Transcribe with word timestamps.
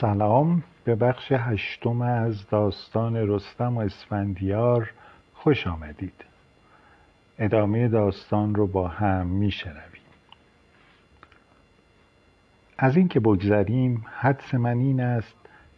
سلام 0.00 0.62
به 0.84 0.94
بخش 0.94 1.32
هشتم 1.32 2.02
از 2.02 2.48
داستان 2.48 3.16
رستم 3.16 3.76
و 3.76 3.80
اسفندیار 3.80 4.90
خوش 5.34 5.66
آمدید. 5.66 6.24
ادامه 7.38 7.88
داستان 7.88 8.54
رو 8.54 8.66
با 8.66 8.88
هم 8.88 9.26
میشنویم. 9.26 10.02
از 12.78 12.96
اینکه 12.96 13.20
بگذریم 13.20 14.06
حدس 14.18 14.54
من 14.54 14.78
این 14.78 15.00
است 15.00 15.36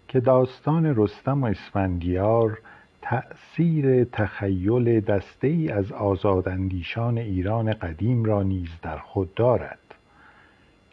که 0.08 0.20
داستان 0.20 0.94
رستم 0.96 1.42
و 1.42 1.46
اسفندیار 1.46 2.58
تأثیر 3.02 4.04
تخیل 4.04 5.00
دسته 5.00 5.46
ای 5.46 5.70
از 5.70 5.92
آزاداندیشان 5.92 7.18
ایران 7.18 7.72
قدیم 7.72 8.24
را 8.24 8.42
نیز 8.42 8.68
در 8.82 8.98
خود 8.98 9.34
دارد. 9.34 9.85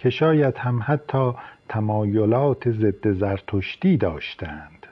که 0.04 0.10
شاید 0.10 0.58
هم 0.58 0.84
حتی 0.86 1.32
تمایلات 1.70 2.72
ضد 2.72 3.12
زرتشتی 3.12 3.98
داشتند 3.98 4.88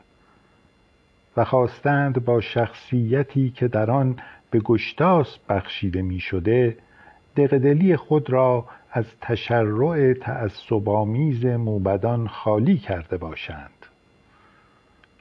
و 1.38 1.45
خواستند 1.45 2.25
با 2.25 2.41
شخصیتی 2.41 3.49
که 3.49 3.67
در 3.67 3.91
آن 3.91 4.16
به 4.52 4.59
گشتاس 4.59 5.38
بخشیده 5.49 6.02
می 6.02 6.19
شده 6.19 6.77
دقدلی 7.38 7.95
خود 7.95 8.29
را 8.29 8.66
از 8.91 9.05
تشرع 9.21 10.13
تعصبآمیز 10.13 11.45
موبدان 11.45 12.27
خالی 12.27 12.77
کرده 12.77 13.17
باشند. 13.17 13.85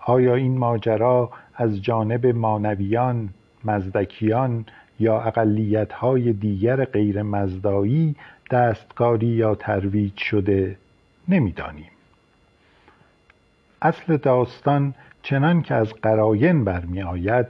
آیا 0.07 0.35
این 0.35 0.59
ماجرا 0.59 1.31
از 1.55 1.83
جانب 1.83 2.27
مانویان، 2.27 3.29
مزدکیان 3.65 4.67
یا 5.01 5.21
اقلیتهای 5.21 6.33
دیگر 6.33 6.85
غیر 6.85 7.23
مزدایی 7.23 8.17
دستکاری 8.51 9.27
یا 9.27 9.55
ترویج 9.55 10.17
شده 10.17 10.77
نمی‌دانیم. 11.29 11.91
اصل 13.83 14.17
داستان 14.17 14.95
چنان 15.23 15.63
که 15.63 15.75
از 15.75 15.95
قراین 15.95 16.65
برمی 16.65 17.03
آید 17.03 17.47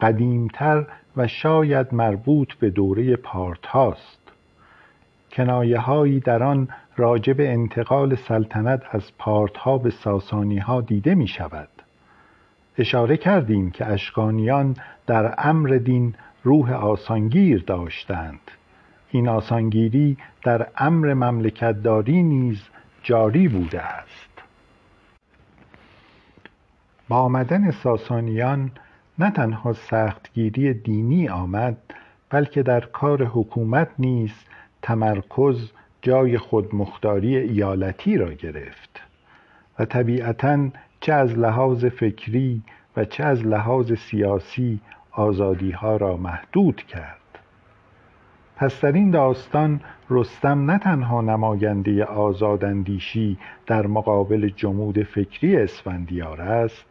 قدیمتر 0.00 0.86
و 1.16 1.26
شاید 1.26 1.94
مربوط 1.94 2.54
به 2.54 2.70
دوره 2.70 3.16
پارت 3.16 3.66
هاست 3.66 4.22
کنایه 5.32 5.78
هایی 5.78 6.20
در 6.20 6.42
آن 6.42 6.68
راجب 6.96 7.40
انتقال 7.40 8.14
سلطنت 8.14 8.82
از 8.90 9.02
پارت 9.18 9.56
ها 9.56 9.78
به 9.78 9.90
ساسانی 9.90 10.58
ها 10.58 10.80
دیده 10.80 11.14
می 11.14 11.28
شود 11.28 11.68
اشاره 12.78 13.16
کردیم 13.16 13.70
که 13.70 13.86
اشکانیان 13.86 14.76
در 15.06 15.34
امر 15.38 15.68
دین 15.68 16.14
روح 16.44 16.72
آسانگیر 16.72 17.64
داشتند. 17.66 18.40
این 19.10 19.28
آسانگیری 19.28 20.16
در 20.44 20.66
امر 20.76 21.14
مملکتداری 21.14 22.22
نیز 22.22 22.62
جاری 23.02 23.48
بوده 23.48 23.82
است. 23.82 24.32
با 27.08 27.16
آمدن 27.16 27.70
ساسانیان 27.70 28.70
نه 29.18 29.30
تنها 29.30 29.72
سختگیری 29.72 30.74
دینی 30.74 31.28
آمد 31.28 31.76
بلکه 32.30 32.62
در 32.62 32.80
کار 32.80 33.24
حکومت 33.24 33.88
نیز 33.98 34.32
تمرکز 34.82 35.70
جای 36.02 36.38
خودمختاری 36.38 37.36
ایالتی 37.36 38.18
را 38.18 38.32
گرفت 38.32 39.00
و 39.78 39.84
طبیعتا 39.84 40.68
چه 41.00 41.12
از 41.12 41.38
لحاظ 41.38 41.84
فکری 41.84 42.62
و 42.96 43.04
چه 43.04 43.24
از 43.24 43.46
لحاظ 43.46 43.92
سیاسی 43.92 44.80
آزادیها 45.12 45.96
را 45.96 46.16
محدود 46.16 46.82
کرد 46.82 47.18
پس 48.56 48.80
در 48.80 48.92
این 48.92 49.10
داستان 49.10 49.80
رستم 50.10 50.70
نه 50.70 50.78
تنها 50.78 51.20
نماینده 51.20 52.04
آزاداندیشی 52.04 53.38
در 53.66 53.86
مقابل 53.86 54.48
جمود 54.56 55.02
فکری 55.02 55.56
اسفندیار 55.56 56.40
است 56.40 56.86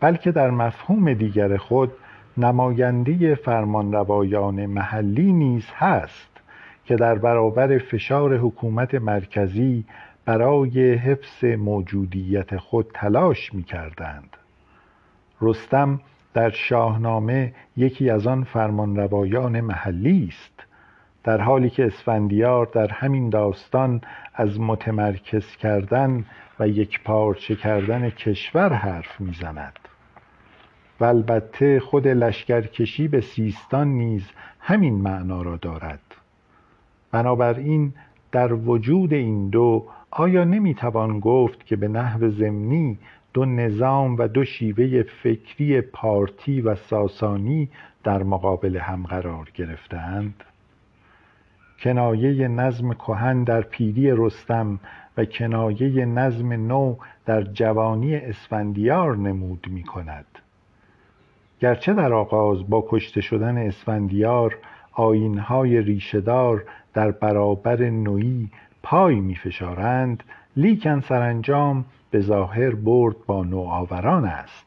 بلکه 0.00 0.32
در 0.32 0.50
مفهوم 0.50 1.14
دیگر 1.14 1.56
خود 1.56 1.92
نماینده 2.36 3.34
فرمانروایان 3.34 4.66
محلی 4.66 5.32
نیز 5.32 5.66
هست 5.74 6.30
که 6.84 6.96
در 6.96 7.14
برابر 7.14 7.78
فشار 7.78 8.36
حکومت 8.36 8.94
مرکزی 8.94 9.84
برای 10.24 10.94
حفظ 10.94 11.44
موجودیت 11.44 12.56
خود 12.56 12.86
تلاش 12.94 13.54
می 13.54 13.62
کردند. 13.62 14.36
رستم 15.40 16.00
در 16.36 16.50
شاهنامه 16.50 17.52
یکی 17.76 18.10
از 18.10 18.26
آن 18.26 18.44
فرمانروایان 18.44 19.60
محلی 19.60 20.28
است. 20.28 20.66
در 21.24 21.40
حالی 21.40 21.70
که 21.70 21.86
اسفندیار 21.86 22.66
در 22.66 22.88
همین 22.88 23.30
داستان 23.30 24.00
از 24.34 24.60
متمرکز 24.60 25.56
کردن 25.56 26.24
و 26.60 26.68
یک 26.68 27.02
پارچه 27.04 27.56
کردن 27.56 28.10
کشور 28.10 28.72
حرف 28.72 29.20
می‌زند. 29.20 29.78
و 31.00 31.04
البته 31.04 31.80
خود 31.80 32.08
لشکرکشی 32.08 33.08
به 33.08 33.20
سیستان 33.20 33.88
نیز 33.88 34.30
همین 34.60 34.94
معنا 34.94 35.42
را 35.42 35.56
دارد. 35.56 36.02
بنابراین 37.12 37.94
در 38.32 38.52
وجود 38.52 39.12
این 39.12 39.48
دو 39.48 39.86
آیا 40.10 40.44
نمی‌توان 40.44 41.20
گفت 41.20 41.66
که 41.66 41.76
به 41.76 41.88
نحو 41.88 42.28
ضمنی 42.28 42.98
دو 43.36 43.44
نظام 43.44 44.16
و 44.16 44.28
دو 44.28 44.44
شیوه 44.44 45.02
فکری 45.02 45.80
پارتی 45.80 46.60
و 46.60 46.74
ساسانی 46.74 47.68
در 48.04 48.22
مقابل 48.22 48.76
هم 48.76 49.02
قرار 49.02 49.50
گرفتند 49.54 50.44
کنایه 51.82 52.48
نظم 52.48 52.92
کهن 52.92 53.44
در 53.44 53.60
پیری 53.60 54.10
رستم 54.10 54.80
و 55.16 55.24
کنایه 55.24 56.04
نظم 56.04 56.52
نو 56.52 56.96
در 57.26 57.42
جوانی 57.42 58.14
اسفندیار 58.14 59.16
نمود 59.16 59.66
می 59.70 59.82
کند 59.82 60.26
گرچه 61.60 61.94
در 61.94 62.12
آغاز 62.12 62.70
با 62.70 62.84
کشته 62.88 63.20
شدن 63.20 63.58
اسفندیار 63.58 64.58
آینهای 64.92 65.80
ریشهدار 65.80 66.64
در 66.94 67.10
برابر 67.10 67.90
نویی 67.90 68.50
پای 68.82 69.20
می 69.20 69.34
فشارند 69.34 70.22
لیکن 70.56 71.00
سرانجام 71.00 71.84
به 72.10 72.20
ظاهر 72.20 72.74
برد 72.74 73.16
با 73.26 73.44
نوآوران 73.44 74.24
است 74.24 74.66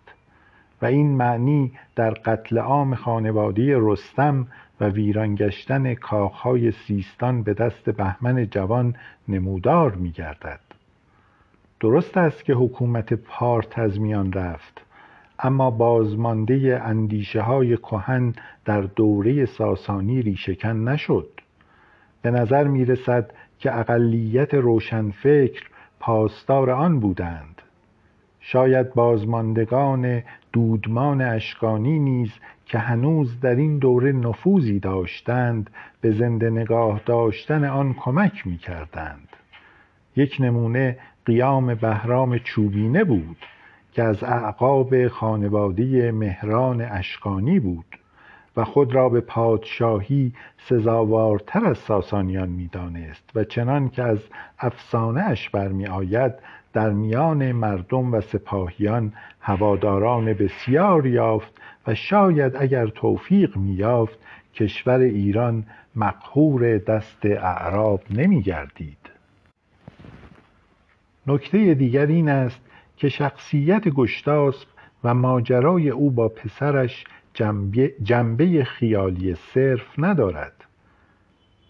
و 0.81 0.85
این 0.85 1.07
معنی 1.17 1.71
در 1.95 2.09
قتل 2.09 2.57
عام 2.57 2.95
خانواده 2.95 3.75
رستم 3.77 4.47
و 4.81 4.89
ویران 4.89 5.35
گشتن 5.35 5.93
کاخهای 5.93 6.71
سیستان 6.71 7.43
به 7.43 7.53
دست 7.53 7.89
بهمن 7.89 8.47
جوان 8.49 8.95
نمودار 9.27 9.95
می 9.95 10.11
گردد. 10.11 10.59
درست 11.79 12.17
است 12.17 12.45
که 12.45 12.53
حکومت 12.53 13.13
پارت 13.13 13.79
از 13.79 13.99
میان 13.99 14.33
رفت 14.33 14.85
اما 15.39 15.71
بازمانده 15.71 16.81
اندیشه 16.83 17.41
های 17.41 17.77
کهن 17.77 18.33
در 18.65 18.81
دوره 18.81 19.45
ساسانی 19.45 20.21
ریشهکن 20.21 20.89
نشد 20.89 21.29
به 22.21 22.31
نظر 22.31 22.63
می 22.63 22.85
رسد 22.85 23.31
که 23.59 23.79
اقلیت 23.79 24.53
روشنفکر 24.53 25.68
پاسدار 25.99 26.69
آن 26.69 26.99
بودند 26.99 27.61
شاید 28.39 28.93
بازماندگان 28.93 30.23
دودمان 30.53 31.21
اشکانی 31.21 31.99
نیز 31.99 32.31
که 32.65 32.79
هنوز 32.79 33.39
در 33.39 33.55
این 33.55 33.77
دوره 33.77 34.11
نفوذی 34.11 34.79
داشتند 34.79 35.69
به 36.01 36.11
زنده 36.11 36.49
نگاه 36.49 37.01
داشتن 37.05 37.65
آن 37.65 37.93
کمک 37.93 38.47
می 38.47 38.57
کردند. 38.57 39.27
یک 40.15 40.37
نمونه 40.39 40.97
قیام 41.25 41.75
بهرام 41.75 42.37
چوبینه 42.37 43.03
بود 43.03 43.37
که 43.91 44.03
از 44.03 44.23
اعقاب 44.23 45.07
خانواده 45.07 46.11
مهران 46.11 46.81
اشکانی 46.81 47.59
بود 47.59 47.98
و 48.57 48.63
خود 48.63 48.95
را 48.95 49.09
به 49.09 49.21
پادشاهی 49.21 50.33
سزاوارتر 50.57 51.65
از 51.65 51.77
ساسانیان 51.77 52.49
می‌دانست 52.49 53.29
و 53.35 53.43
چنان 53.43 53.89
که 53.89 54.03
از 54.03 54.19
افسانه 54.59 55.21
اش 55.21 55.49
برمی 55.49 55.87
آید 55.87 56.33
در 56.73 56.89
میان 56.89 57.51
مردم 57.51 58.13
و 58.13 58.21
سپاهیان 58.21 59.13
هواداران 59.41 60.33
بسیار 60.33 61.05
یافت 61.05 61.53
و 61.87 61.95
شاید 61.95 62.55
اگر 62.55 62.87
توفیق 62.87 63.57
میافت 63.57 64.19
کشور 64.55 64.99
ایران 64.99 65.65
مقهور 65.95 66.77
دست 66.77 67.25
اعراب 67.25 68.01
نمیگردید. 68.09 68.97
نکته 71.27 71.73
دیگر 71.73 72.05
این 72.05 72.29
است 72.29 72.59
که 72.97 73.09
شخصیت 73.09 73.89
گشتاسب 73.89 74.67
و 75.03 75.13
ماجرای 75.13 75.89
او 75.89 76.11
با 76.11 76.29
پسرش 76.29 77.03
جنبه 78.03 78.63
خیالی 78.63 79.35
صرف 79.35 79.87
ندارد. 79.97 80.65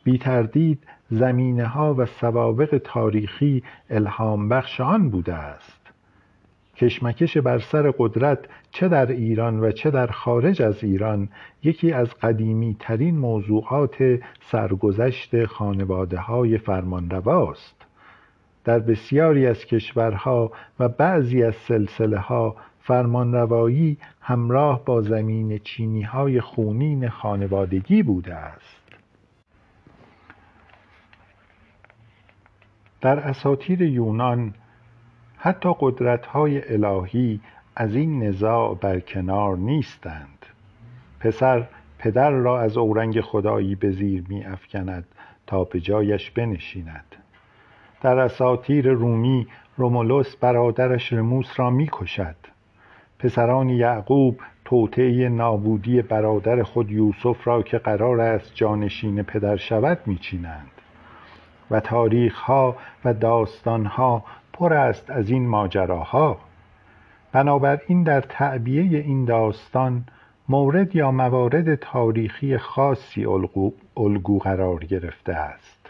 بی 0.04 0.18
تردید 0.18 0.84
زمینه 1.12 1.68
ها 1.68 1.96
و 1.98 2.06
سوابق 2.06 2.82
تاریخی 2.84 3.64
الهام 3.90 4.50
بخش 4.50 4.82
آن 4.82 5.10
بوده 5.10 5.34
است. 5.34 5.80
کشمکش 6.76 7.38
بر 7.38 7.60
سر 7.60 7.92
قدرت 7.98 8.40
چه 8.72 8.88
در 8.88 9.12
ایران 9.12 9.60
و 9.60 9.72
چه 9.72 9.92
در 9.92 10.08
خارج 10.08 10.62
از 10.62 10.84
ایران 10.84 11.30
یکی 11.64 11.92
از 11.92 12.14
قدیمی 12.14 12.76
ترین 12.80 13.18
موضوعات 13.18 14.20
سرگذشت 14.42 15.46
خانواده 15.46 16.18
های 16.18 16.58
فرمانرواست 16.58 17.86
در 18.64 18.80
بسیاری 18.80 19.48
از 19.48 19.66
کشورها 19.66 20.52
و 20.80 20.90
بعضی 20.90 21.44
از 21.44 21.56
سلسله 21.56 22.18
ها 22.18 22.56
فرمانروایی 22.80 23.98
همراه 24.22 24.86
با 24.86 25.02
زمین 25.02 25.58
چینی 25.58 26.02
های 26.02 26.42
خونین 26.42 27.10
خانوادگی 27.10 28.04
بوده 28.04 28.36
است. 28.36 28.80
در 33.02 33.20
اساطیر 33.20 33.82
یونان 33.82 34.54
حتی 35.38 35.76
قدرت‌های 35.80 36.74
الهی 36.74 37.42
از 37.76 37.96
این 37.96 38.24
نزاع 38.24 38.76
برکنار 38.76 39.58
نیستند. 39.58 40.46
پسر 41.20 41.68
پدر 42.00 42.32
را 42.32 42.62
از 42.62 42.78
اورنگ 42.78 43.22
خدایی 43.22 43.76
به 43.76 43.92
زیر 43.92 44.24
افکند 44.46 45.06
تا 45.48 45.64
به 45.64 45.80
جایش 45.80 46.32
بنشیند. 46.32 47.16
در 48.02 48.20
اساطیر 48.20 48.92
رومی 48.92 49.48
رومولوس 49.78 50.36
برادرش 50.36 51.14
رموس 51.14 51.60
را 51.60 51.70
می‌کشد. 51.70 52.36
پسران 53.20 53.70
یعقوب 53.70 54.40
توطعه 54.66 55.30
نابودی 55.30 56.02
برادر 56.02 56.64
خود 56.64 56.92
یوسف 56.92 57.48
را 57.48 57.62
که 57.62 57.78
قرار 57.78 58.22
است 58.22 58.56
جانشین 58.56 59.24
پدر 59.24 59.56
شود 59.56 60.00
میچینند. 60.06 60.72
و 61.72 61.80
تاریخها 61.80 62.76
و 63.06 63.14
داستانها 63.14 64.24
پر 64.54 64.74
است 64.74 65.10
از 65.10 65.30
این 65.30 65.48
ماجراها. 65.48 66.38
بنابراین 67.32 68.04
در 68.04 68.22
تعبیه 68.22 69.00
این 69.00 69.26
داستان 69.26 70.04
مورد 70.50 70.96
یا 70.96 71.12
موارد 71.12 71.76
تاریخی 71.76 72.58
خاصی 72.58 73.26
الگو 73.98 74.40
قرار 74.40 74.86
گرفته 74.86 75.34
است. 75.34 75.90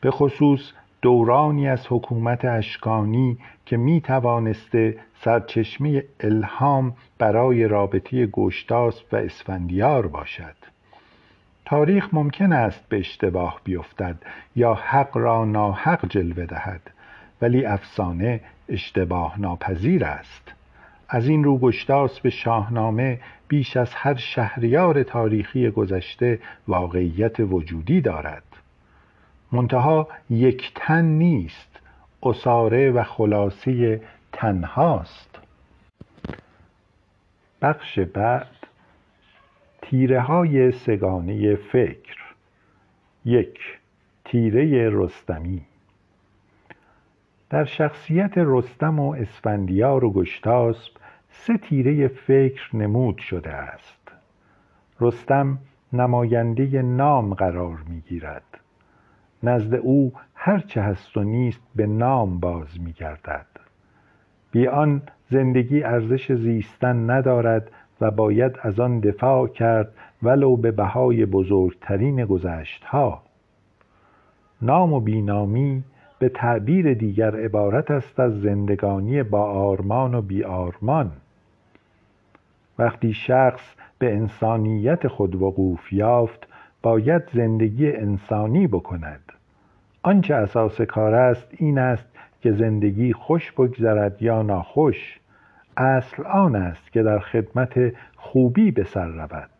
به 0.00 0.10
خصوص 0.10 0.72
دورانی 1.02 1.68
از 1.68 1.86
حکومت 1.90 2.44
اشکانی 2.44 3.38
که 3.66 3.76
می 3.76 4.00
توانسته 4.00 4.98
سرچشمه 5.20 6.04
الهام 6.20 6.96
برای 7.18 7.68
رابطه 7.68 8.26
گشتاسب 8.26 9.04
و 9.12 9.16
اسفندیار 9.16 10.06
باشد. 10.06 10.56
تاریخ 11.64 12.08
ممکن 12.12 12.52
است 12.52 12.88
به 12.88 12.98
اشتباه 12.98 13.60
بیفتد 13.64 14.16
یا 14.56 14.74
حق 14.74 15.16
را 15.16 15.44
ناحق 15.44 16.08
جلوه 16.08 16.46
دهد 16.46 16.90
ولی 17.42 17.64
افسانه 17.64 18.40
اشتباه 18.68 19.40
ناپذیر 19.40 20.04
است. 20.04 20.52
از 21.08 21.28
این 21.28 21.44
رو 21.44 21.58
به 22.22 22.30
شاهنامه 22.30 23.20
بیش 23.48 23.76
از 23.76 23.94
هر 23.94 24.14
شهریار 24.14 25.02
تاریخی 25.02 25.70
گذشته 25.70 26.38
واقعیت 26.68 27.40
وجودی 27.40 28.00
دارد. 28.00 28.42
منتها 29.52 30.08
یک 30.30 30.72
تن 30.74 31.04
نیست. 31.04 31.73
اساره 32.24 32.90
و 32.90 33.02
خلاصه 33.02 34.00
تنهاست. 34.32 35.38
بخش 37.62 37.98
بعد 37.98 38.66
تیره 39.82 40.20
های 40.20 40.72
سگانه 40.72 41.56
فکر. 41.56 42.18
یک 43.24 43.60
تیره 44.24 44.90
رستمی. 44.92 45.62
در 47.50 47.64
شخصیت 47.64 48.32
رستم 48.36 49.00
و 49.00 49.10
اسفندیار 49.10 50.04
و 50.04 50.12
گشتاسب 50.12 50.92
سه 51.30 51.56
تیره 51.56 52.08
فکر 52.08 52.76
نمود 52.76 53.18
شده 53.18 53.50
است. 53.50 54.12
رستم 55.00 55.58
نماینده 55.92 56.82
نام 56.82 57.34
قرار 57.34 57.78
می‌گیرد. 57.88 58.53
نزد 59.48 59.74
او 59.74 60.12
هرچه 60.34 60.82
هست 60.82 61.16
و 61.16 61.22
نیست 61.24 61.60
به 61.76 61.86
نام 61.86 62.40
باز 62.40 62.80
میگردد. 62.80 63.46
بی 64.50 64.66
آن 64.66 65.02
زندگی 65.30 65.82
ارزش 65.82 66.32
زیستن 66.32 67.10
ندارد 67.10 67.70
و 68.00 68.10
باید 68.10 68.52
از 68.62 68.80
آن 68.80 69.00
دفاع 69.00 69.46
کرد 69.48 69.92
ولو 70.22 70.56
به 70.56 70.70
بهای 70.70 71.26
بزرگترین 71.26 72.24
گذشتها. 72.24 73.22
نام 74.62 74.92
و 74.92 75.00
بینامی 75.00 75.84
به 76.18 76.28
تعبیر 76.28 76.94
دیگر 76.94 77.36
عبارت 77.36 77.90
است 77.90 78.20
از 78.20 78.40
زندگانی 78.40 79.22
با 79.22 79.42
آرمان 79.42 80.14
و 80.14 80.22
بی 80.22 80.44
آرمان. 80.44 81.12
وقتی 82.78 83.12
شخص 83.12 83.74
به 83.98 84.16
انسانیت 84.16 85.08
خود 85.08 85.42
وقوف 85.42 85.92
یافت 85.92 86.46
باید 86.82 87.22
زندگی 87.34 87.92
انسانی 87.92 88.66
بکند. 88.66 89.23
آنچه 90.06 90.34
اساس 90.34 90.80
کار 90.80 91.14
است 91.14 91.48
این 91.50 91.78
است 91.78 92.06
که 92.40 92.52
زندگی 92.52 93.12
خوش 93.12 93.52
بگذرد 93.52 94.22
یا 94.22 94.42
ناخوش. 94.42 95.20
اصل 95.76 96.22
آن 96.22 96.56
است 96.56 96.92
که 96.92 97.02
در 97.02 97.18
خدمت 97.18 97.92
خوبی 98.16 98.70
به 98.70 98.84
سر 98.84 99.06
رود. 99.06 99.50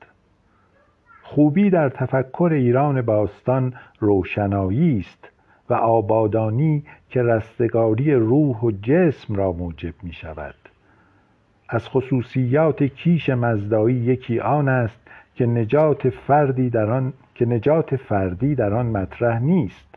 خوبی 1.22 1.70
در 1.70 1.88
تفکر 1.88 2.50
ایران 2.52 3.02
باستان 3.02 3.74
روشنایی 4.00 4.98
است 4.98 5.28
و 5.70 5.74
آبادانی 5.74 6.84
که 7.08 7.22
رستگاری 7.22 8.14
روح 8.14 8.60
و 8.60 8.70
جسم 8.82 9.34
را 9.34 9.52
موجب 9.52 9.94
می 10.02 10.12
شود. 10.12 10.54
از 11.68 11.88
خصوصیات 11.88 12.82
کیش 12.82 13.30
مزدایی 13.30 13.96
یکی 13.96 14.40
آن 14.40 14.68
است 14.68 15.00
که 15.34 15.46
نجات 15.46 16.08
فردی 16.08 16.70
در 16.70 16.90
آن 16.90 17.12
که 17.34 17.46
نجات 17.46 17.96
فردی 17.96 18.54
در 18.54 18.74
آن 18.74 18.86
مطرح 18.86 19.38
نیست. 19.38 19.93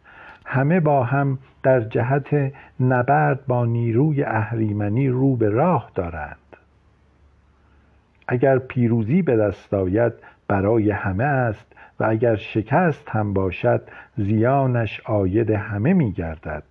همه 0.49 0.79
با 0.79 1.03
هم 1.03 1.39
در 1.63 1.81
جهت 1.81 2.53
نبرد 2.79 3.45
با 3.47 3.65
نیروی 3.65 4.23
اهریمنی 4.23 5.09
رو 5.09 5.35
به 5.35 5.49
راه 5.49 5.91
دارند. 5.95 6.37
اگر 8.27 8.59
پیروزی 8.59 9.21
به 9.21 9.37
دست 9.37 9.73
آید 9.73 10.13
برای 10.47 10.91
همه 10.91 11.23
است 11.23 11.65
و 11.99 12.05
اگر 12.09 12.35
شکست 12.35 13.09
هم 13.09 13.33
باشد 13.33 13.81
زیانش 14.17 15.01
آید 15.05 15.51
همه 15.51 15.93
می 15.93 16.11
گردد. 16.11 16.63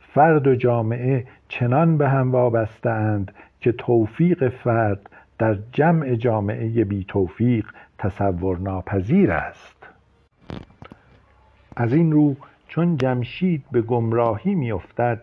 فرد 0.00 0.46
و 0.46 0.54
جامعه 0.54 1.26
چنان 1.48 1.98
به 1.98 2.08
هم 2.08 2.32
وابسته 2.32 2.90
اند 2.90 3.32
که 3.60 3.72
توفیق 3.72 4.48
فرد 4.48 5.10
در 5.38 5.58
جمع 5.72 6.14
جامعه 6.14 6.84
بی 6.84 7.04
توفیق 7.08 7.66
تصور 7.98 8.58
ناپذیر 8.58 9.32
است. 9.32 9.86
از 11.76 11.92
این 11.92 12.12
رو 12.12 12.36
چون 12.74 12.96
جمشید 12.96 13.64
به 13.72 13.82
گمراهی 13.82 14.54
میافتد 14.54 15.22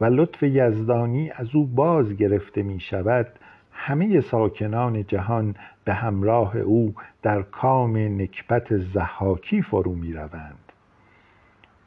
و 0.00 0.04
لطف 0.04 0.42
یزدانی 0.42 1.30
از 1.30 1.54
او 1.54 1.66
باز 1.66 2.16
گرفته 2.16 2.62
می 2.62 2.80
شود 2.80 3.26
همه 3.72 4.20
ساکنان 4.20 5.04
جهان 5.06 5.54
به 5.84 5.94
همراه 5.94 6.56
او 6.56 6.94
در 7.22 7.42
کام 7.42 7.96
نکبت 7.96 8.76
زحاکی 8.76 9.62
فرو 9.62 9.94
می 9.94 10.12
روند. 10.12 10.72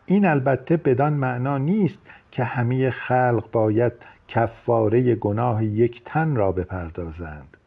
این 0.05 0.25
البته 0.25 0.77
بدان 0.77 1.13
معنا 1.13 1.57
نیست 1.57 1.99
که 2.31 2.43
همه 2.43 2.89
خلق 2.89 3.51
باید 3.51 3.93
کفاره 4.27 5.15
گناه 5.15 5.65
یک 5.65 6.01
تن 6.05 6.35
را 6.35 6.51
بپردازند 6.51 7.57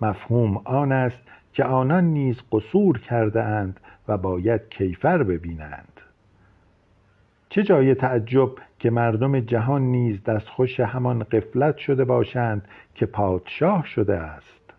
مفهوم 0.00 0.60
آن 0.64 0.92
است 0.92 1.22
که 1.52 1.64
آنان 1.64 2.04
نیز 2.04 2.42
قصور 2.52 2.98
کرده 2.98 3.42
اند 3.42 3.80
و 4.08 4.16
باید 4.16 4.68
کیفر 4.70 5.22
ببینند 5.22 5.97
چه 7.48 7.62
جای 7.62 7.94
تعجب 7.94 8.50
که 8.78 8.90
مردم 8.90 9.40
جهان 9.40 9.82
نیز 9.82 10.24
دستخوش 10.24 10.80
همان 10.80 11.22
قفلت 11.22 11.76
شده 11.76 12.04
باشند 12.04 12.68
که 12.94 13.06
پادشاه 13.06 13.86
شده 13.86 14.16
است؟ 14.16 14.74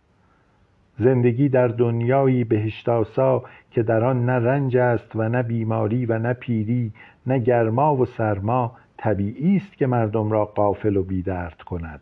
زندگی 0.99 1.49
در 1.49 1.67
دنیایی 1.67 2.43
بهشتاسا 2.43 3.43
که 3.71 3.83
در 3.83 4.03
آن 4.03 4.25
نه 4.25 4.31
رنج 4.31 4.77
است 4.77 5.15
و 5.15 5.29
نه 5.29 5.43
بیماری 5.43 6.05
و 6.05 6.19
نه 6.19 6.33
پیری 6.33 6.91
نه 7.27 7.39
گرما 7.39 7.95
و 7.95 8.05
سرما 8.05 8.77
طبیعی 8.97 9.57
است 9.57 9.77
که 9.77 9.87
مردم 9.87 10.31
را 10.31 10.45
قافل 10.45 10.97
و 10.97 11.03
بیدرد 11.03 11.61
کند. 11.61 12.01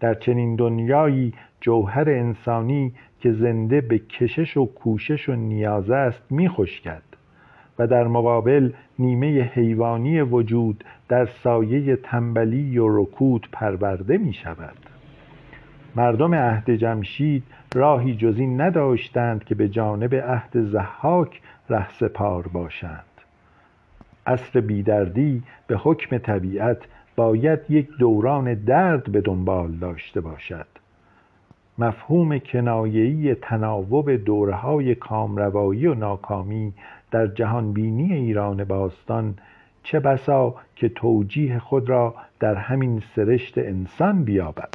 در 0.00 0.14
چنین 0.14 0.56
دنیایی 0.56 1.34
جوهر 1.60 2.10
انسانی 2.10 2.94
که 3.20 3.32
زنده 3.32 3.80
به 3.80 3.98
کشش 3.98 4.56
و 4.56 4.66
کوشش 4.66 5.28
و 5.28 5.34
نیاز 5.34 5.90
است 5.90 6.22
میخشکد. 6.30 7.13
و 7.78 7.86
در 7.86 8.06
مقابل 8.06 8.72
نیمه 8.98 9.40
حیوانی 9.40 10.20
وجود 10.20 10.84
در 11.08 11.26
سایه 11.26 11.96
تنبلی 11.96 12.78
و 12.78 13.02
رکود 13.02 13.48
پرورده 13.52 14.18
می 14.18 14.32
شود 14.32 14.76
مردم 15.96 16.34
عهد 16.34 16.70
جمشید 16.70 17.42
راهی 17.74 18.16
جزی 18.16 18.46
نداشتند 18.46 19.44
که 19.44 19.54
به 19.54 19.68
جانب 19.68 20.14
عهد 20.14 20.62
زحاک 20.62 21.40
رهسپار 21.68 22.48
باشند. 22.48 23.04
عصر 24.26 24.60
بیدردی 24.60 25.42
به 25.66 25.76
حکم 25.76 26.18
طبیعت 26.18 26.78
باید 27.16 27.60
یک 27.68 27.88
دوران 27.98 28.54
درد 28.54 29.12
به 29.12 29.20
دنبال 29.20 29.72
داشته 29.72 30.20
باشد. 30.20 30.66
مفهوم 31.78 32.38
کنایه‌ای 32.38 33.34
تناوب 33.34 34.10
دوره‌های 34.10 34.94
کامروایی 34.94 35.86
و 35.86 35.94
ناکامی 35.94 36.72
در 37.10 37.26
جهانبینی 37.26 38.12
ایران 38.12 38.64
باستان 38.64 39.34
چه 39.82 40.00
بسا 40.00 40.54
که 40.76 40.88
توجیه 40.88 41.58
خود 41.58 41.88
را 41.88 42.14
در 42.40 42.54
همین 42.54 43.02
سرشت 43.16 43.58
انسان 43.58 44.24
بیابد. 44.24 44.74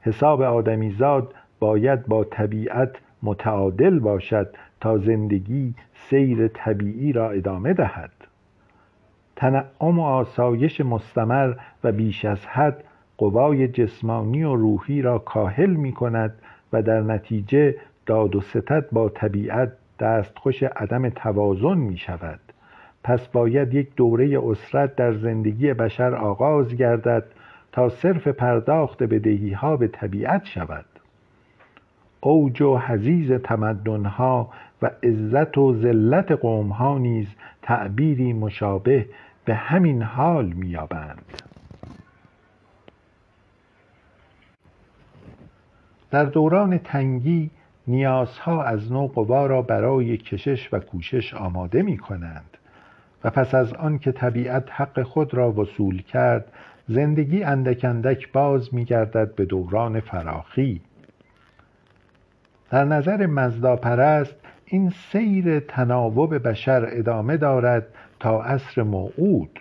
حساب 0.00 0.42
آدمیزاد 0.42 1.34
باید 1.60 2.06
با 2.06 2.24
طبیعت 2.24 2.96
متعادل 3.22 3.98
باشد 3.98 4.56
تا 4.80 4.98
زندگی 4.98 5.74
سیر 5.94 6.48
طبیعی 6.48 7.12
را 7.12 7.30
ادامه 7.30 7.72
دهد. 7.72 8.12
تنعم 9.36 9.98
و 9.98 10.02
آسایش 10.02 10.80
مستمر 10.80 11.54
و 11.84 11.92
بیش 11.92 12.24
از 12.24 12.46
حد 12.46 12.84
قوای 13.20 13.68
جسمانی 13.68 14.42
و 14.42 14.54
روحی 14.54 15.02
را 15.02 15.18
کاهل 15.18 15.70
می 15.70 15.92
کند 15.92 16.32
و 16.72 16.82
در 16.82 17.00
نتیجه 17.00 17.74
داد 18.06 18.36
و 18.36 18.40
ستد 18.40 18.86
با 18.92 19.08
طبیعت 19.08 19.72
دستخوش 19.98 20.62
عدم 20.62 21.08
توازن 21.08 21.78
می 21.78 21.96
شود 21.96 22.40
پس 23.04 23.28
باید 23.28 23.74
یک 23.74 23.94
دوره 23.96 24.40
اسرت 24.44 24.96
در 24.96 25.12
زندگی 25.12 25.72
بشر 25.74 26.14
آغاز 26.14 26.76
گردد 26.76 27.24
تا 27.72 27.88
صرف 27.88 28.28
پرداخت 28.28 29.02
بدهی 29.02 29.52
ها 29.52 29.76
به 29.76 29.88
طبیعت 29.88 30.44
شود. 30.44 30.84
اوج 32.20 32.62
و 32.62 32.78
حزیز 32.78 33.32
تمدنها 33.32 34.50
و 34.82 34.90
عزت 35.02 35.58
و 35.58 35.74
ذلت 35.74 36.32
قومها 36.32 36.98
نیز 36.98 37.28
تعبیری 37.62 38.32
مشابه 38.32 39.06
به 39.44 39.54
همین 39.54 40.02
حال 40.02 40.46
مییابند. 40.46 41.49
در 46.10 46.24
دوران 46.24 46.78
تنگی 46.78 47.50
نیازها 47.86 48.64
از 48.64 48.92
نو 48.92 49.06
قوا 49.06 49.46
را 49.46 49.62
برای 49.62 50.16
کشش 50.16 50.68
و 50.72 50.78
کوشش 50.78 51.34
آماده 51.34 51.82
می 51.82 51.96
کنند 51.96 52.56
و 53.24 53.30
پس 53.30 53.54
از 53.54 53.72
آن 53.72 53.98
که 53.98 54.12
طبیعت 54.12 54.68
حق 54.70 55.02
خود 55.02 55.34
را 55.34 55.52
وصول 55.52 56.02
کرد 56.02 56.52
زندگی 56.88 57.42
اندک 57.42 57.84
اندک 57.84 58.32
باز 58.32 58.74
می 58.74 58.84
گردد 58.84 59.34
به 59.34 59.44
دوران 59.44 60.00
فراخی. 60.00 60.80
در 62.70 62.84
نظر 62.84 63.26
مزداپرست 63.26 64.36
این 64.64 64.90
سیر 64.90 65.60
تناوب 65.60 66.48
بشر 66.48 66.88
ادامه 66.90 67.36
دارد 67.36 67.86
تا 68.20 68.42
عصر 68.42 68.82
موعود. 68.82 69.60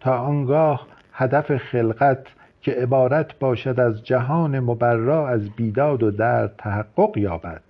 تا 0.00 0.18
آنگاه 0.18 0.86
هدف 1.12 1.56
خلقت 1.56 2.26
که 2.60 2.72
عبارت 2.72 3.38
باشد 3.38 3.80
از 3.80 4.04
جهان 4.04 4.60
مبرا 4.60 5.28
از 5.28 5.50
بیداد 5.50 6.02
و 6.02 6.10
درد 6.10 6.54
تحقق 6.58 7.18
یابد 7.18 7.62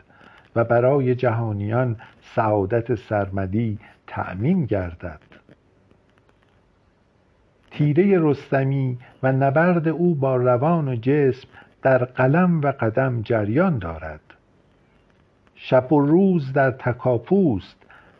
و 0.56 0.64
برای 0.64 1.14
جهانیان 1.14 1.96
سعادت 2.34 2.94
سرمدی 2.94 3.78
تأمین 4.06 4.64
گردد. 4.64 5.20
تیره 7.70 8.18
رستمی 8.20 8.98
و 9.22 9.32
نبرد 9.32 9.88
او 9.88 10.14
با 10.14 10.36
روان 10.36 10.88
و 10.88 10.96
جسم 10.96 11.48
در 11.82 12.04
قلم 12.04 12.60
و 12.60 12.72
قدم 12.80 13.22
جریان 13.22 13.78
دارد. 13.78 14.20
شب 15.54 15.92
و 15.92 16.00
روز 16.00 16.52
در 16.52 16.70
تکاپوست 16.70 17.76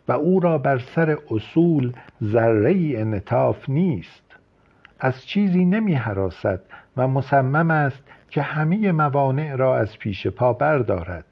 و 0.07 0.11
او 0.11 0.39
را 0.39 0.57
بر 0.57 0.77
سر 0.77 1.17
اصول 1.31 1.93
ذره 2.23 2.69
ای 2.69 2.95
انعطاف 2.95 3.69
نیست. 3.69 4.26
از 4.99 5.25
چیزی 5.25 5.65
نمی 5.65 5.93
حراسد 5.93 6.61
و 6.97 7.07
مصمم 7.07 7.71
است 7.71 8.03
که 8.29 8.41
همه 8.41 8.91
موانع 8.91 9.55
را 9.55 9.77
از 9.77 9.97
پیش 9.97 10.27
پا 10.27 10.53
بردارد. 10.53 11.25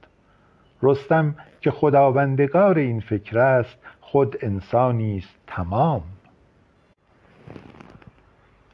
رستم 0.84 1.36
که 1.62 1.72
خداوندگار 1.72 2.78
این 2.78 3.00
فکر 3.00 3.40
است 3.40 3.78
خود 4.02 4.38
انسانی 4.42 5.18
است 5.18 5.36
تمام. 5.48 6.02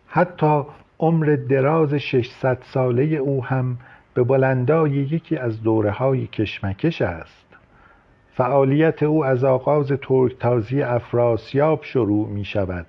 حتی 0.07 0.63
عمر 0.99 1.37
دراز 1.49 1.93
600 1.93 2.57
ساله 2.61 3.03
او 3.03 3.45
هم 3.45 3.77
به 4.13 4.23
بلندای 4.23 4.91
یکی 4.91 5.37
از 5.37 5.63
دوره 5.63 5.91
های 5.91 6.27
کشمکش 6.27 7.01
است. 7.01 7.45
فعالیت 8.33 9.03
او 9.03 9.25
از 9.25 9.43
آغاز 9.43 9.91
ترکتازی 10.01 10.81
افراسیاب 10.81 11.83
شروع 11.83 12.29
می 12.29 12.45
شود 12.45 12.85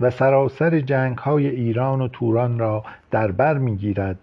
و, 0.00 0.10
سراسر 0.10 0.80
جنگ 0.80 1.18
های 1.18 1.48
ایران 1.48 2.00
و 2.00 2.08
توران 2.08 2.58
را 2.58 2.84
در 3.10 3.30
بر 3.30 3.58
می 3.58 3.76
گیرد 3.76 4.18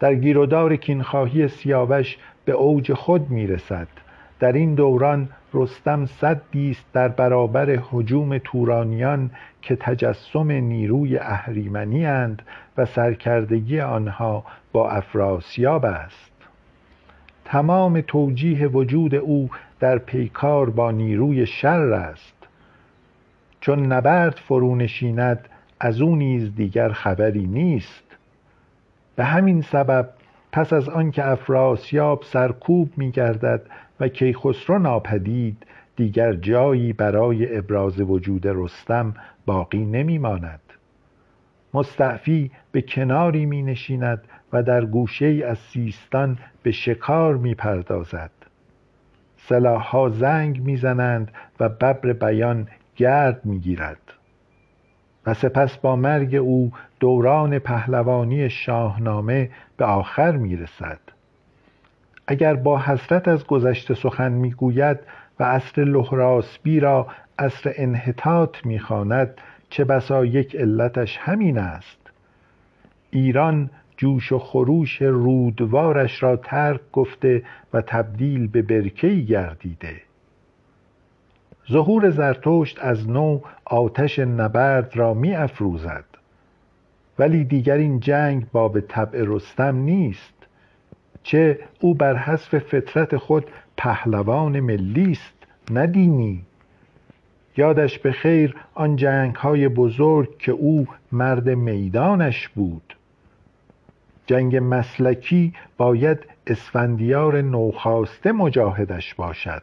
در 0.00 0.14
گیرودار 0.14 0.76
کینخواهی 0.76 1.48
سیاوش 1.48 2.16
به 2.44 2.52
اوج 2.52 2.92
خود 2.92 3.30
می 3.30 3.46
رسد 3.46 3.88
در 4.40 4.52
این 4.52 4.74
دوران 4.74 5.28
رستم 5.54 6.06
صدی 6.06 6.70
است 6.70 6.92
در 6.92 7.08
برابر 7.08 7.78
هجوم 7.92 8.38
تورانیان 8.38 9.30
که 9.62 9.76
تجسم 9.76 10.50
نیروی 10.50 11.18
اهریمنی 11.18 12.06
اند 12.06 12.42
و 12.76 12.84
سرکردگی 12.84 13.80
آنها 13.80 14.44
با 14.72 14.90
افراسیاب 14.90 15.84
است. 15.84 16.32
تمام 17.44 18.00
توجیه 18.00 18.68
وجود 18.68 19.14
او 19.14 19.50
در 19.80 19.98
پیکار 19.98 20.70
با 20.70 20.90
نیروی 20.90 21.46
شر 21.46 21.92
است. 21.92 22.41
چون 23.62 23.86
نبرد 23.92 24.40
فرو 24.48 24.76
نشیند 24.76 25.48
از 25.80 26.00
او 26.00 26.16
نیز 26.16 26.54
دیگر 26.54 26.92
خبری 26.92 27.46
نیست. 27.46 28.16
به 29.16 29.24
همین 29.24 29.62
سبب 29.62 30.08
پس 30.52 30.72
از 30.72 30.88
آنکه 30.88 31.28
افراسیاب 31.28 32.22
سرکوب 32.22 32.90
می 32.96 33.10
گردد 33.10 33.62
و 34.00 34.08
کیخسرو 34.08 34.78
ناپدید 34.78 35.66
دیگر 35.96 36.32
جایی 36.32 36.92
برای 36.92 37.56
ابراز 37.58 38.00
وجود 38.00 38.42
رستم 38.46 39.14
باقی 39.46 39.84
نمی 39.84 40.18
ماند 40.18 40.60
مستعفی 41.74 42.50
به 42.72 42.82
کناری 42.82 43.46
می 43.46 43.62
نشیند 43.62 44.22
و 44.52 44.62
در 44.62 44.84
گوشه 44.84 45.42
از 45.46 45.58
سیستان 45.58 46.38
به 46.62 46.70
شکار 46.70 47.36
می 47.36 47.54
پردازد 47.54 48.30
سلاحها 49.36 50.08
زنگ 50.08 50.62
می‌زنند 50.62 51.32
و 51.60 51.68
ببر 51.68 52.12
بیان 52.12 52.68
گرد 53.02 53.44
می‌گیرد 53.44 54.12
و 55.26 55.34
سپس 55.34 55.76
با 55.76 55.96
مرگ 55.96 56.34
او 56.34 56.72
دوران 57.00 57.58
پهلوانی 57.58 58.50
شاهنامه 58.50 59.50
به 59.76 59.84
آخر 59.84 60.36
می‌رسد. 60.36 61.00
اگر 62.26 62.54
با 62.54 62.78
حسرت 62.78 63.28
از 63.28 63.46
گذشته 63.46 63.94
سخن 63.94 64.32
می‌گوید 64.32 64.98
و 65.40 65.44
عصر 65.44 65.84
لهراسبی 65.84 66.80
را 66.80 67.06
عصر 67.38 67.72
انحطاط 67.76 68.66
می‌خواند 68.66 69.34
چه 69.70 69.84
بسا 69.84 70.24
یک 70.24 70.56
علتش 70.56 71.18
همین 71.20 71.58
است. 71.58 72.10
ایران 73.10 73.70
جوش 73.96 74.32
و 74.32 74.38
خروش 74.38 75.02
رودوارش 75.02 76.22
را 76.22 76.36
ترک 76.36 76.80
گفته 76.92 77.42
و 77.72 77.82
تبدیل 77.82 78.46
به 78.46 78.62
برکهای 78.62 79.24
گردیده. 79.24 80.11
ظهور 81.70 82.10
زرتشت 82.10 82.78
از 82.80 83.10
نو 83.10 83.40
آتش 83.64 84.18
نبرد 84.18 84.96
را 84.96 85.14
می 85.14 85.34
افروزد 85.34 86.04
ولی 87.18 87.44
دیگر 87.44 87.76
این 87.76 88.00
جنگ 88.00 88.46
باب 88.52 88.80
طبع 88.80 89.24
رستم 89.26 89.76
نیست 89.76 90.34
چه 91.22 91.58
او 91.80 91.94
بر 91.94 92.16
حسب 92.16 92.58
فطرت 92.58 93.16
خود 93.16 93.50
پهلوان 93.76 94.60
ملی 94.60 95.12
است 95.12 95.34
نه 95.70 95.86
دینی. 95.86 96.42
یادش 97.56 97.98
به 97.98 98.12
خیر 98.12 98.56
آن 98.74 98.96
جنگ 98.96 99.34
های 99.34 99.68
بزرگ 99.68 100.38
که 100.38 100.52
او 100.52 100.86
مرد 101.12 101.48
میدانش 101.48 102.48
بود. 102.48 102.96
جنگ 104.26 104.56
مسلکی 104.56 105.54
باید 105.76 106.18
اسفندیار 106.46 107.40
نوخاسته 107.42 108.32
مجاهدش 108.32 109.14
باشد. 109.14 109.62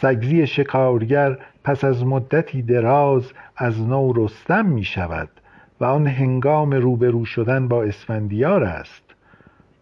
سگزی 0.00 0.46
شکارگر 0.46 1.38
پس 1.64 1.84
از 1.84 2.06
مدتی 2.06 2.62
دراز 2.62 3.32
از 3.56 3.80
نو 3.80 4.12
رستم 4.12 4.66
می 4.66 4.84
شود 4.84 5.28
و 5.80 5.84
آن 5.84 6.06
هنگام 6.06 6.72
روبرو 6.72 7.24
شدن 7.24 7.68
با 7.68 7.82
اسفندیار 7.82 8.64
است. 8.64 9.02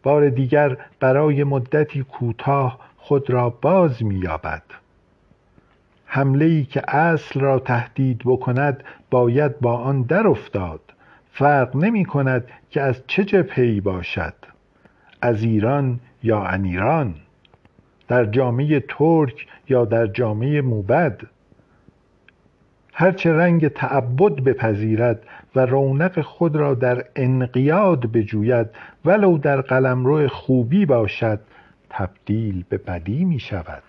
بار 0.03 0.29
دیگر 0.29 0.77
برای 1.01 1.45
مدتی 1.45 2.03
کوتاه 2.03 2.79
خود 2.97 3.31
را 3.31 3.51
باز 3.51 4.03
می 4.03 4.15
یابد. 4.15 4.63
حمله 6.07 6.45
ای 6.45 6.65
که 6.65 6.91
اصل 6.95 7.41
را 7.41 7.59
تهدید 7.59 8.23
بکند 8.25 8.85
باید 9.11 9.61
با 9.61 9.77
آن 9.77 10.03
در 10.03 10.27
افتاد. 10.27 10.81
فرق 11.33 11.77
نمی 11.77 12.05
کند 12.05 12.45
که 12.71 12.81
از 12.81 13.03
چه 13.07 13.25
جبهه 13.25 13.81
باشد. 13.81 14.35
از 15.23 15.43
ایران 15.43 16.01
یا 16.23 16.39
عن 16.43 16.65
ایران 16.65 17.15
در 18.09 18.25
جامعه 18.25 18.85
ترک 18.89 19.47
یا 19.69 19.85
در 19.85 20.07
جامعه 20.07 20.61
موبد 20.61 21.21
هرچه 22.93 23.33
رنگ 23.33 23.69
تعبد 23.69 24.33
بپذیرد 24.45 25.23
و 25.57 25.61
رونق 25.67 26.21
خود 26.21 26.57
را 26.57 26.75
در 26.75 27.05
انقیاد 27.17 28.01
بجوید 28.13 28.67
ولو 29.05 29.39
در 29.39 29.61
قلمرو 29.61 30.29
خوبی 30.29 30.87
باشد 30.87 31.41
تبدیل 31.91 32.65
به 32.69 32.79
بدی 32.79 33.25
می 33.25 33.41
شود 33.41 33.83